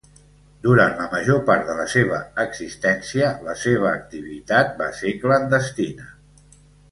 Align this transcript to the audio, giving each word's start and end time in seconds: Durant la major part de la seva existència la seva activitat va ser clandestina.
Durant 0.61 0.93
la 1.01 1.03
major 1.09 1.41
part 1.49 1.67
de 1.71 1.75
la 1.79 1.83
seva 1.95 2.21
existència 2.45 3.29
la 3.49 3.55
seva 3.65 3.89
activitat 3.99 4.75
va 4.83 4.87
ser 5.01 5.13
clandestina. 5.27 6.11